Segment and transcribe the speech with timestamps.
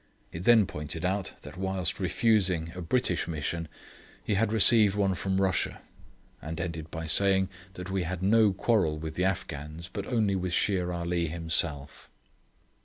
[0.31, 3.67] It then pointed out that whilst refusing a British Mission
[4.23, 5.79] he had received one from Russia;
[6.41, 10.53] and ended by saying that we had no quarrel with the Afghans, but only with
[10.53, 12.09] Shere Ali himself.